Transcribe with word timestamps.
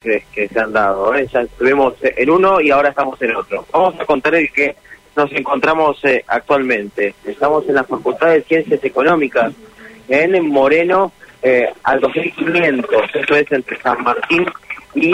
que, 0.00 0.48
se 0.48 0.58
han 0.58 0.72
dado. 0.72 1.14
¿eh? 1.14 1.28
Ya 1.30 1.42
estuvimos 1.42 1.94
en 2.00 2.30
uno 2.30 2.58
y 2.58 2.70
ahora 2.70 2.88
estamos 2.88 3.20
en 3.20 3.36
otro. 3.36 3.66
Vamos 3.70 4.00
a 4.00 4.06
contar 4.06 4.34
el 4.34 4.50
que 4.50 4.74
nos 5.14 5.30
encontramos 5.32 6.02
eh, 6.04 6.24
actualmente. 6.26 7.14
Estamos 7.26 7.68
en 7.68 7.74
la 7.74 7.84
Facultad 7.84 8.28
de 8.28 8.42
Ciencias 8.42 8.82
Económicas, 8.82 9.52
en 10.08 10.48
Moreno, 10.48 11.12
eh, 11.42 11.70
al 11.82 12.00
2500. 12.00 13.14
Esto 13.14 13.36
es 13.36 13.52
entre 13.52 13.78
San 13.82 14.02
Martín 14.02 14.46
y 14.94 15.12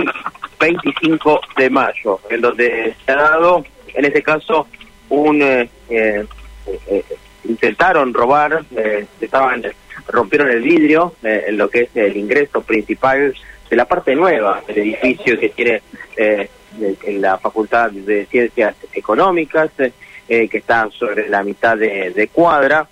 25 0.60 1.40
de 1.56 1.68
mayo, 1.68 2.20
en 2.30 2.40
donde 2.40 2.94
se 3.04 3.12
ha 3.12 3.16
dado, 3.16 3.64
en 3.88 4.04
este 4.04 4.22
caso, 4.22 4.68
un... 5.08 5.42
Eh, 5.42 5.68
eh, 5.90 6.24
eh, 6.86 7.04
intentaron 7.44 8.12
robar, 8.12 8.64
estaban 9.20 9.62
rompieron 10.08 10.50
el 10.50 10.62
vidrio 10.62 11.14
en 11.22 11.56
lo 11.56 11.70
que 11.70 11.82
es 11.82 11.90
el 11.94 12.16
ingreso 12.16 12.60
principal 12.60 13.32
de 13.68 13.76
la 13.76 13.84
parte 13.84 14.14
nueva 14.14 14.62
del 14.66 14.78
edificio 14.78 15.38
que 15.38 15.48
tiene 15.50 15.82
eh, 16.16 16.48
la 17.18 17.38
Facultad 17.38 17.90
de 17.90 18.26
Ciencias 18.26 18.76
Económicas, 18.92 19.70
eh, 19.78 20.48
que 20.48 20.58
está 20.58 20.88
sobre 20.90 21.28
la 21.28 21.42
mitad 21.42 21.76
de, 21.76 22.10
de 22.10 22.28
cuadra, 22.28 22.88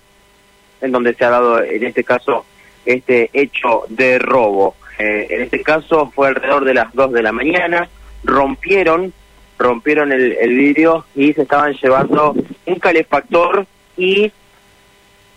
en 0.81 0.91
donde 0.91 1.13
se 1.13 1.25
ha 1.25 1.29
dado 1.29 1.63
en 1.63 1.83
este 1.83 2.03
caso 2.03 2.45
este 2.85 3.29
hecho 3.33 3.83
de 3.89 4.19
robo. 4.19 4.75
Eh, 4.97 5.27
en 5.29 5.41
este 5.43 5.61
caso 5.61 6.11
fue 6.13 6.29
alrededor 6.29 6.65
de 6.65 6.73
las 6.73 6.93
2 6.93 7.11
de 7.11 7.23
la 7.23 7.31
mañana, 7.31 7.89
rompieron 8.23 9.13
rompieron 9.57 10.11
el, 10.11 10.33
el 10.33 10.53
vidrio 10.53 11.05
y 11.15 11.33
se 11.33 11.43
estaban 11.43 11.73
llevando 11.75 12.35
un 12.65 12.75
calefactor 12.75 13.65
y 13.95 14.31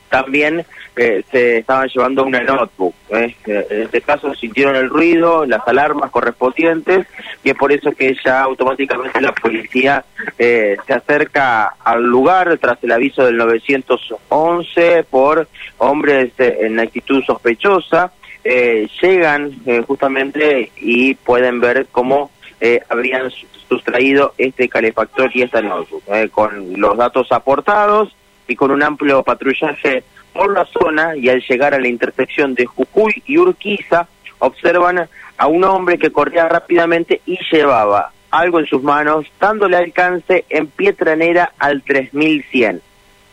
también 0.09 0.65
eh, 0.99 1.25
se 1.31 1.59
estaban 1.59 1.89
llevando 1.89 2.25
una 2.25 2.41
notebook. 2.43 2.95
¿eh? 3.11 3.35
En 3.47 3.83
este 3.83 4.01
caso 4.01 4.35
sintieron 4.35 4.77
el 4.77 4.89
ruido, 4.89 5.47
las 5.47 5.67
alarmas 5.67 6.11
correspondientes, 6.11 7.07
y 7.45 7.51
es 7.51 7.57
por 7.57 7.73
eso 7.73 7.93
que 7.93 8.17
ya 8.25 8.43
automáticamente 8.43 9.21
la 9.21 9.33
policía 9.33 10.05
eh, 10.39 10.77
se 10.87 10.93
acerca 10.93 11.75
al 11.85 12.03
lugar 12.03 12.59
tras 12.59 12.83
el 12.83 12.93
aviso 12.93 13.25
del 13.25 13.37
911 13.37 15.05
por 15.09 15.49
hombres 15.79 16.33
eh, 16.39 16.59
en 16.63 16.81
actitud 16.81 17.23
sospechosa. 17.25 18.13
Eh, 18.45 18.89
llegan 19.03 19.53
eh, 19.67 19.83
justamente 19.87 20.71
y 20.77 21.15
pueden 21.15 21.61
ver 21.61 21.87
cómo 21.93 22.31
eh, 22.61 22.81
habrían 22.89 23.31
sustraído 23.69 24.33
este 24.39 24.69
calefactor 24.69 25.31
y 25.35 25.43
esta 25.43 25.61
notebook, 25.61 26.03
con 26.31 26.81
los 26.81 26.97
datos 26.97 27.31
aportados 27.31 28.15
y 28.47 28.57
con 28.57 28.71
un 28.71 28.83
amplio 28.83 29.23
patrullaje 29.23 30.03
por 30.33 30.53
la 30.53 30.65
zona 30.67 31.17
y 31.17 31.29
al 31.29 31.43
llegar 31.49 31.75
a 31.75 31.81
la 31.81 31.89
intersección 31.89 32.55
de 32.55 32.67
Jujuy 32.67 33.23
y 33.27 33.39
Urquiza 33.39 34.07
observan 34.39 35.09
a 35.37 35.47
un 35.47 35.65
hombre 35.65 35.99
que 35.99 36.11
corría 36.13 36.49
rápidamente 36.49 37.21
y 37.27 37.39
llevaba 37.51 38.13
algo 38.31 38.61
en 38.61 38.67
sus 38.67 38.83
manos 38.83 39.27
dándole 39.41 39.77
alcance 39.77 40.45
en 40.49 40.67
Pietranera 40.69 41.53
al 41.59 41.83
3100 41.83 42.83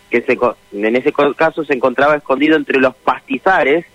que 0.10 0.22
se, 0.22 0.38
en 0.72 0.96
ese 0.96 1.12
caso 1.36 1.66
se 1.66 1.74
encontraba 1.74 2.16
escondido 2.16 2.56
entre 2.56 2.80
los 2.80 2.96
pastizares 2.96 3.86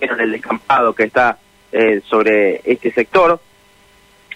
en 0.00 0.20
el 0.20 0.32
descampado 0.32 0.92
que 0.94 1.04
está 1.04 1.38
eh, 1.72 2.00
sobre 2.08 2.60
este 2.64 2.92
sector. 2.92 3.40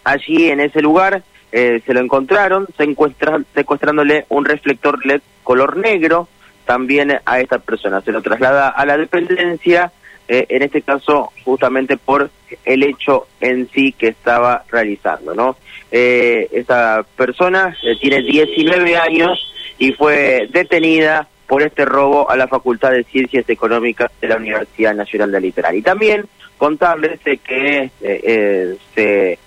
Allí 0.05 0.49
en 0.51 0.61
ese 0.61 0.81
lugar 0.81 1.23
eh, 1.53 1.81
se 1.87 1.95
lo 1.95 2.01
encontraron 2.01 2.67
secuestra- 2.77 3.43
secuestrándole 3.55 4.25
un 4.31 4.45
reflector 4.45 5.05
LED 5.07 5.21
color 5.45 5.77
negro 5.77 6.29
también 6.69 7.19
a 7.25 7.41
esta 7.41 7.59
persona. 7.59 8.03
Se 8.03 8.13
lo 8.13 8.21
traslada 8.21 8.69
a 8.69 8.85
la 8.85 8.99
dependencia, 8.99 9.91
eh, 10.29 10.45
en 10.51 10.61
este 10.61 10.83
caso 10.83 11.33
justamente 11.43 11.97
por 11.97 12.29
el 12.67 12.83
hecho 12.83 13.27
en 13.41 13.71
sí 13.71 13.93
que 13.93 14.09
estaba 14.09 14.65
realizando. 14.71 15.35
¿no? 15.35 15.57
Eh, 15.91 16.47
esta 16.53 17.07
persona 17.17 17.75
eh, 17.83 17.97
tiene 17.99 18.21
19 18.21 18.99
años 18.99 19.51
y 19.79 19.93
fue 19.93 20.47
detenida 20.53 21.27
por 21.47 21.63
este 21.63 21.87
robo 21.87 22.31
a 22.31 22.37
la 22.37 22.49
Facultad 22.49 22.91
de 22.91 23.05
Ciencias 23.05 23.49
Económicas 23.49 24.11
de 24.21 24.29
la 24.29 24.37
Universidad 24.37 24.95
Nacional 24.95 25.33
de 25.33 25.41
Litoral. 25.41 25.75
Y 25.75 25.81
también 25.81 26.27
contarles 26.59 27.25
de 27.25 27.39
que 27.39 27.91
eh, 28.03 28.77
se 28.95 29.39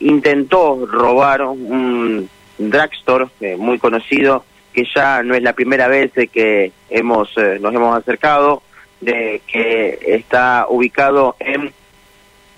intentó 0.00 0.86
robar 0.86 1.42
un 1.42 2.30
drugstore 2.56 3.26
muy 3.58 3.78
conocido 3.78 4.46
que 4.72 4.84
ya 4.94 5.22
no 5.22 5.34
es 5.34 5.42
la 5.42 5.52
primera 5.52 5.88
vez 5.88 6.12
que 6.32 6.72
hemos 6.90 7.30
eh, 7.36 7.58
nos 7.60 7.74
hemos 7.74 7.96
acercado 7.96 8.62
de 9.00 9.42
que 9.46 9.98
está 10.02 10.66
ubicado 10.68 11.36
en 11.40 11.72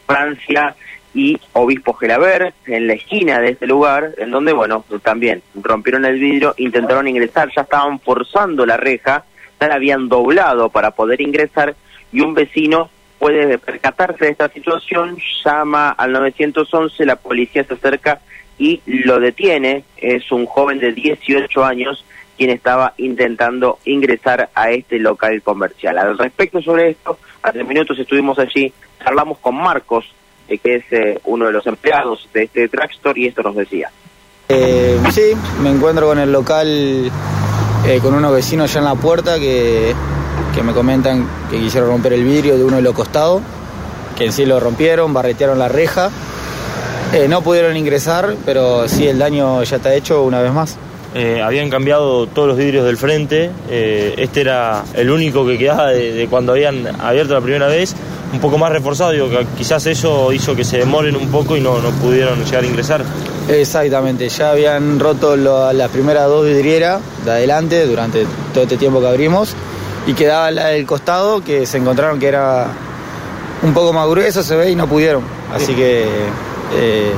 Francia 0.07 0.77
y 1.15 1.39
Obispo 1.53 1.95
Gelaber, 1.95 2.53
en 2.67 2.87
la 2.89 2.95
esquina 2.95 3.39
de 3.41 3.51
este 3.51 3.67
lugar, 3.67 4.15
en 4.19 4.31
donde, 4.33 4.53
bueno, 4.53 4.85
también 5.03 5.43
rompieron 5.55 6.05
el 6.05 6.19
vidrio, 6.19 6.55
intentaron 6.59 7.07
ingresar, 7.07 7.51
ya 7.55 7.63
estaban 7.63 8.01
forzando 8.01 8.67
la 8.67 8.77
reja, 8.77 9.25
ya 9.61 9.69
la 9.69 9.77
habían 9.77 10.09
doblado 10.09 10.71
para 10.71 10.91
poder 10.91 11.21
ingresar, 11.21 11.77
y 12.13 12.21
un 12.21 12.35
vecino 12.35 12.91
puede 13.19 13.59
percatarse 13.59 14.25
de 14.25 14.33
esta 14.33 14.49
situación, 14.49 15.17
llama 15.45 15.91
al 15.91 16.13
911, 16.13 17.07
la 17.07 17.17
policía 17.17 17.65
se 17.65 17.75
acerca 17.75 18.21
y 18.59 18.81
lo 18.87 19.19
detiene, 19.19 19.85
es 19.97 20.31
un 20.31 20.47
joven 20.47 20.79
de 20.79 20.93
18 20.93 21.65
años 21.65 22.05
quien 22.37 22.51
estaba 22.51 22.95
intentando 22.99 23.79
ingresar 23.85 24.51
a 24.55 24.71
este 24.71 24.99
local 24.99 25.41
comercial. 25.43 25.99
Al 25.99 26.19
respecto 26.19 26.61
sobre 26.61 26.91
esto, 26.91 27.19
hace 27.43 27.63
minutos 27.65 27.99
estuvimos 27.99 28.39
allí, 28.39 28.73
charlamos 29.03 29.39
con 29.39 29.57
Marcos, 29.57 30.05
eh, 30.49 30.59
que 30.59 30.77
es 30.77 30.85
eh, 30.91 31.21
uno 31.25 31.47
de 31.47 31.53
los 31.53 31.67
empleados 31.67 32.29
de 32.33 32.45
este 32.45 32.69
drugstore, 32.69 33.21
y 33.21 33.27
esto 33.27 33.43
nos 33.43 33.55
decía. 33.55 33.91
Eh, 34.49 34.99
sí, 35.11 35.33
me 35.63 35.71
encuentro 35.71 36.07
con 36.07 36.19
el 36.19 36.31
local, 36.31 37.11
eh, 37.87 37.99
con 38.03 38.15
unos 38.15 38.33
vecinos 38.33 38.73
ya 38.73 38.81
en 38.81 38.85
la 38.85 38.95
puerta 38.95 39.39
que, 39.39 39.95
que 40.55 40.63
me 40.63 40.73
comentan 40.73 41.27
que 41.51 41.59
quisieron 41.59 41.89
romper 41.91 42.13
el 42.13 42.25
vidrio 42.25 42.59
de 42.59 42.65
uno 42.65 42.77
de 42.77 42.83
los 42.83 42.95
costados, 42.95 43.43
que 44.19 44.27
en 44.27 44.33
sí 44.33 44.45
lo 44.45 44.61
rompieron, 44.61 45.15
barretearon 45.15 45.59
la 45.59 45.69
reja. 45.69 46.11
Eh, 47.15 47.29
no 47.29 47.43
pudieron 47.43 47.77
ingresar, 47.77 48.35
pero 48.45 48.89
sí 48.89 49.07
el 49.07 49.19
daño 49.19 49.63
ya 49.63 49.77
está 49.77 49.95
hecho 49.95 50.23
una 50.25 50.41
vez 50.43 50.53
más. 50.53 50.77
Eh, 51.15 51.41
habían 51.41 51.71
cambiado 51.71 52.27
todos 52.27 52.49
los 52.49 52.57
vidrios 52.57 52.85
del 52.85 52.97
frente, 52.97 53.51
eh, 53.71 54.15
este 54.17 54.41
era 54.41 54.83
el 54.95 55.11
único 55.11 55.47
que 55.47 55.57
quedaba 55.57 55.91
de, 55.91 56.13
de 56.13 56.27
cuando 56.27 56.51
habían 56.53 56.89
abierto 57.01 57.35
la 57.35 57.41
primera 57.41 57.69
vez, 57.69 57.95
un 58.33 58.41
poco 58.41 58.59
más 58.59 58.73
reforzado, 58.73 59.13
digo, 59.13 59.31
que 59.31 59.47
quizás 59.57 59.87
eso 59.87 60.33
hizo 60.33 60.57
que 60.57 60.65
se 60.65 60.79
demoren 60.79 61.15
un 61.15 61.29
poco 61.29 61.57
y 61.57 61.61
no, 61.61 61.79
no 61.79 61.91
pudieron 61.91 62.45
llegar 62.45 62.65
a 62.65 62.67
ingresar. 62.67 63.05
Exactamente, 63.49 64.29
ya 64.29 64.51
habían 64.51 64.99
roto 64.99 65.37
lo- 65.37 65.73
las 65.73 65.89
primeras 65.91 66.27
dos 66.27 66.45
vidrieras 66.45 67.01
de 67.25 67.31
adelante 67.31 67.87
durante 67.87 68.27
todo 68.53 68.65
este 68.65 68.77
tiempo 68.77 69.01
que 69.01 69.07
abrimos 69.07 69.55
y 70.09 70.15
quedaba 70.15 70.51
la 70.51 70.67
del 70.69 70.85
costado 70.85 71.45
que 71.45 71.65
se 71.65 71.79
encontraron 71.79 72.19
que 72.19 72.27
era 72.27 72.67
un 73.63 73.73
poco 73.73 73.93
más 73.93 74.09
grueso, 74.09 74.43
se 74.43 74.57
ve, 74.57 74.71
y 74.73 74.75
no 74.75 74.89
pudieron. 74.89 75.23
Así 75.55 75.75
que 75.75 76.05
eh, 76.73 77.13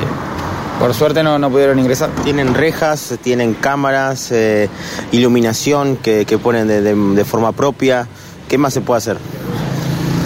por 0.80 0.92
suerte 0.94 1.22
no, 1.22 1.38
no 1.38 1.50
pudieron 1.50 1.78
ingresar. 1.78 2.10
Tienen 2.24 2.54
rejas, 2.54 3.14
tienen 3.22 3.54
cámaras, 3.54 4.30
eh, 4.32 4.68
iluminación 5.12 5.96
que, 5.96 6.24
que 6.26 6.38
ponen 6.38 6.68
de, 6.68 6.82
de- 6.82 6.94
de 6.94 7.24
forma 7.24 7.52
propia. 7.52 8.06
¿Qué 8.48 8.58
más 8.58 8.74
se 8.74 8.80
puede 8.80 8.98
hacer? 8.98 9.18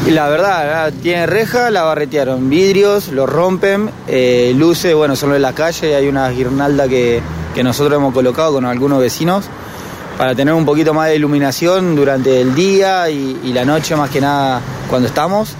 Y 0.06 0.10
la 0.12 0.28
verdad, 0.28 0.86
ah, 0.86 0.90
tiene 1.02 1.26
reja, 1.26 1.70
la 1.70 1.82
barretearon, 1.82 2.48
vidrios, 2.50 3.08
los 3.08 3.28
rompen, 3.28 3.90
eh, 4.08 4.52
luces, 4.56 4.94
bueno, 4.94 5.14
son 5.14 5.28
los 5.28 5.36
de 5.36 5.40
la 5.40 5.52
calle, 5.52 5.94
hay 5.94 6.08
una 6.08 6.28
guirnalda 6.30 6.88
que, 6.88 7.20
que 7.54 7.62
nosotros 7.62 7.98
hemos 7.98 8.14
colocado 8.14 8.54
con 8.54 8.64
algunos 8.64 8.98
vecinos 8.98 9.44
para 10.16 10.34
tener 10.34 10.54
un 10.54 10.64
poquito 10.64 10.94
más 10.94 11.08
de 11.08 11.16
iluminación 11.16 11.94
durante 11.96 12.40
el 12.40 12.54
día 12.54 13.08
y, 13.10 13.40
y 13.44 13.52
la 13.52 13.64
noche 13.66 13.94
más 13.94 14.10
que 14.10 14.20
nada 14.22 14.60
cuando 14.88 15.06
estamos. 15.06 15.50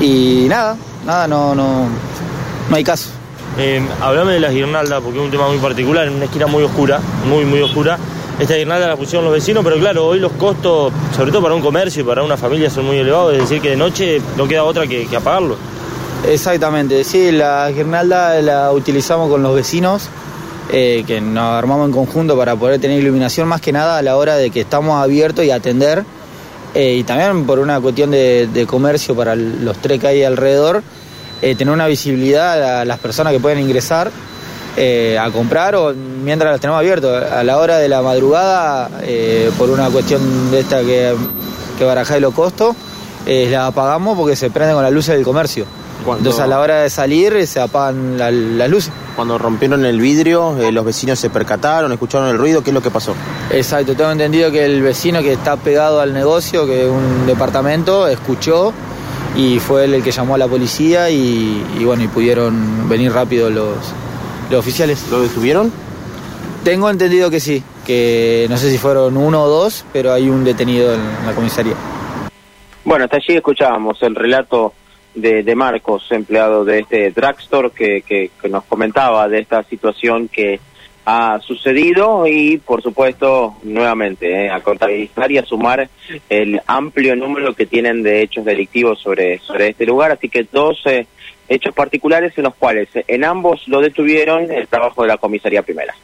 Y 0.00 0.46
nada, 0.48 0.76
nada, 1.06 1.28
no, 1.28 1.54
no, 1.54 1.86
no 2.68 2.76
hay 2.76 2.84
caso. 2.84 3.10
Eh, 3.58 3.80
hablame 4.00 4.34
de 4.34 4.40
las 4.40 4.52
guirnaldas, 4.52 5.00
porque 5.00 5.18
es 5.18 5.24
un 5.24 5.30
tema 5.30 5.48
muy 5.48 5.58
particular, 5.58 6.06
en 6.06 6.14
una 6.14 6.26
esquina 6.26 6.46
muy 6.46 6.62
oscura, 6.62 7.00
muy, 7.28 7.44
muy 7.44 7.60
oscura. 7.60 7.98
Esta 8.38 8.54
guirnalda 8.54 8.86
la 8.86 8.96
pusieron 8.96 9.24
los 9.24 9.32
vecinos, 9.32 9.64
pero 9.64 9.78
claro, 9.78 10.06
hoy 10.06 10.20
los 10.20 10.32
costos, 10.32 10.92
sobre 11.16 11.30
todo 11.32 11.42
para 11.42 11.54
un 11.54 11.62
comercio 11.62 12.02
y 12.02 12.04
para 12.04 12.22
una 12.22 12.36
familia, 12.36 12.68
son 12.68 12.84
muy 12.84 12.98
elevados, 12.98 13.32
es 13.32 13.40
decir, 13.40 13.62
que 13.62 13.70
de 13.70 13.76
noche 13.76 14.20
no 14.36 14.46
queda 14.46 14.64
otra 14.64 14.86
que, 14.86 15.06
que 15.06 15.16
apagarlo. 15.16 15.56
Exactamente, 16.28 17.02
sí, 17.04 17.32
la 17.32 17.70
guirnalda 17.70 18.42
la 18.42 18.72
utilizamos 18.72 19.30
con 19.30 19.42
los 19.42 19.54
vecinos, 19.54 20.10
eh, 20.70 21.04
que 21.06 21.20
nos 21.20 21.44
armamos 21.44 21.86
en 21.86 21.92
conjunto 21.92 22.36
para 22.36 22.56
poder 22.56 22.78
tener 22.78 23.00
iluminación 23.00 23.48
más 23.48 23.62
que 23.62 23.72
nada 23.72 23.96
a 23.96 24.02
la 24.02 24.16
hora 24.16 24.36
de 24.36 24.50
que 24.50 24.60
estamos 24.60 25.02
abiertos 25.02 25.44
y 25.44 25.50
atender, 25.50 26.04
eh, 26.74 26.94
y 26.94 27.04
también 27.04 27.46
por 27.46 27.58
una 27.58 27.80
cuestión 27.80 28.10
de, 28.10 28.48
de 28.52 28.66
comercio 28.66 29.14
para 29.14 29.34
los 29.34 29.78
tres 29.78 29.98
que 29.98 30.08
hay 30.08 30.24
alrededor, 30.24 30.82
eh, 31.42 31.54
tener 31.54 31.72
una 31.72 31.86
visibilidad 31.86 32.80
a 32.80 32.84
las 32.84 32.98
personas 32.98 33.32
que 33.32 33.40
pueden 33.40 33.58
ingresar 33.60 34.10
eh, 34.76 35.18
a 35.18 35.30
comprar 35.30 35.74
o 35.74 35.94
mientras 35.94 36.50
las 36.52 36.60
tenemos 36.60 36.78
abiertos. 36.78 37.22
A 37.30 37.42
la 37.44 37.58
hora 37.58 37.78
de 37.78 37.88
la 37.88 38.02
madrugada, 38.02 38.90
eh, 39.02 39.50
por 39.58 39.70
una 39.70 39.88
cuestión 39.88 40.50
de 40.50 40.60
esta 40.60 40.80
que, 40.80 41.14
que 41.78 41.84
barajá 41.84 42.14
de 42.14 42.20
los 42.20 42.34
costos, 42.34 42.74
eh, 43.26 43.48
la 43.50 43.66
apagamos 43.68 44.16
porque 44.16 44.36
se 44.36 44.50
prende 44.50 44.74
con 44.74 44.82
las 44.82 44.92
luces 44.92 45.14
del 45.14 45.24
comercio. 45.24 45.64
Entonces 46.18 46.40
a 46.40 46.46
la 46.46 46.60
hora 46.60 46.82
de 46.82 46.90
salir 46.90 47.46
se 47.46 47.58
apagan 47.58 48.16
la- 48.18 48.30
las 48.30 48.68
luces. 48.70 48.92
Cuando 49.16 49.38
rompieron 49.38 49.84
el 49.86 49.98
vidrio, 49.98 50.54
los 50.70 50.84
vecinos 50.84 51.18
se 51.18 51.30
percataron, 51.30 51.90
escucharon 51.90 52.28
el 52.28 52.36
ruido, 52.38 52.62
¿qué 52.62 52.70
es 52.70 52.74
lo 52.74 52.82
que 52.82 52.90
pasó? 52.90 53.14
Exacto, 53.50 53.94
tengo 53.96 54.10
entendido 54.12 54.50
que 54.52 54.64
el 54.66 54.82
vecino 54.82 55.20
que 55.22 55.32
está 55.32 55.56
pegado 55.56 56.00
al 56.00 56.12
negocio, 56.12 56.66
que 56.66 56.84
es 56.84 56.90
un 56.90 57.26
departamento, 57.26 58.06
escuchó 58.08 58.72
y 59.36 59.58
fue 59.58 59.84
él 59.84 59.94
el 59.94 60.02
que 60.02 60.10
llamó 60.10 60.34
a 60.34 60.38
la 60.38 60.48
policía 60.48 61.10
y, 61.10 61.64
y 61.78 61.84
bueno, 61.84 62.02
y 62.02 62.08
pudieron 62.08 62.88
venir 62.88 63.12
rápido 63.12 63.50
los, 63.50 63.76
los 64.50 64.58
oficiales. 64.58 65.06
¿Lo 65.10 65.20
detuvieron? 65.20 65.70
Tengo 66.64 66.90
entendido 66.90 67.30
que 67.30 67.38
sí, 67.38 67.62
que 67.86 68.46
no 68.50 68.56
sé 68.56 68.70
si 68.70 68.78
fueron 68.78 69.16
uno 69.16 69.42
o 69.42 69.48
dos, 69.48 69.84
pero 69.92 70.12
hay 70.12 70.28
un 70.28 70.42
detenido 70.42 70.94
en 70.94 71.00
la 71.24 71.32
comisaría. 71.32 71.74
Bueno, 72.84 73.04
hasta 73.04 73.18
allí 73.18 73.36
escuchábamos 73.36 74.02
el 74.02 74.14
relato 74.14 74.72
de, 75.14 75.42
de 75.42 75.54
Marcos, 75.54 76.06
empleado 76.10 76.64
de 76.64 76.80
este 76.80 77.10
drugstore, 77.10 77.70
que, 77.70 78.02
que, 78.02 78.30
que 78.40 78.48
nos 78.48 78.64
comentaba 78.64 79.28
de 79.28 79.40
esta 79.40 79.62
situación 79.64 80.28
que 80.28 80.60
ha 81.06 81.38
sucedido 81.40 82.26
y, 82.26 82.58
por 82.58 82.82
supuesto, 82.82 83.54
nuevamente, 83.62 84.46
eh, 84.46 84.50
a 84.50 84.60
contabilizar 84.60 85.30
y 85.30 85.38
a 85.38 85.44
sumar 85.44 85.88
el 86.28 86.60
amplio 86.66 87.14
número 87.14 87.54
que 87.54 87.64
tienen 87.64 88.02
de 88.02 88.22
hechos 88.22 88.44
delictivos 88.44 89.00
sobre, 89.00 89.38
sobre 89.38 89.68
este 89.68 89.86
lugar. 89.86 90.10
Así 90.10 90.28
que 90.28 90.48
dos 90.50 90.82
eh, 90.84 91.06
hechos 91.48 91.72
particulares 91.74 92.36
en 92.36 92.44
los 92.44 92.56
cuales 92.56 92.88
eh, 92.96 93.04
en 93.06 93.24
ambos 93.24 93.68
lo 93.68 93.80
detuvieron 93.80 94.50
el 94.50 94.66
trabajo 94.66 95.02
de 95.02 95.08
la 95.08 95.16
comisaría 95.16 95.62
primera. 95.62 95.94